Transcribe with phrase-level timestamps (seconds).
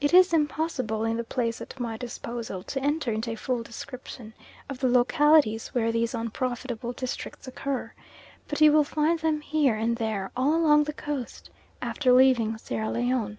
[0.00, 4.32] It is impossible in the space at my disposal to enter into a full description
[4.70, 7.92] of the localities where these unprofitable districts occur,
[8.48, 11.50] but you will find them here and there all along the Coast
[11.82, 13.36] after leaving Sierra Leone.